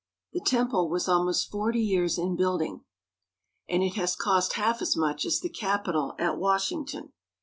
The 0.33 0.39
temple 0.41 0.89
was 0.89 1.07
almost 1.07 1.51
forty 1.51 1.79
years 1.81 2.17
in 2.17 2.35
building, 2.35 2.83
and 3.69 3.83
it 3.83 3.93
has 3.97 4.15
cost 4.15 4.53
half 4.53 4.81
as 4.81 4.97
much 4.97 5.25
as 5.25 5.39
the 5.41 5.49
Capitol 5.49 6.15
at 6.17 6.39
Washington. 6.39 7.13